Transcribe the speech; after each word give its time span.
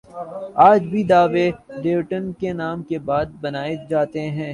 آج 0.67 0.81
بھی 0.91 1.01
دیوی 1.11 1.45
دیوتاؤں 1.83 2.31
کے 2.39 2.49
نام 2.61 2.77
کے 2.89 2.97
بت 3.07 3.27
بنا 3.41 3.61
ئے 3.67 3.75
جاتے 3.89 4.21
ہیں 4.35 4.49